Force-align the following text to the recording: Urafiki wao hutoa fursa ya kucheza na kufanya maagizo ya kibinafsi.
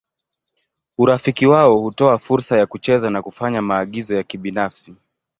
Urafiki 0.97 1.47
wao 1.47 1.77
hutoa 1.77 2.17
fursa 2.19 2.57
ya 2.57 2.65
kucheza 2.65 3.09
na 3.09 3.21
kufanya 3.21 3.61
maagizo 3.61 4.15
ya 4.15 4.23
kibinafsi. 4.23 4.95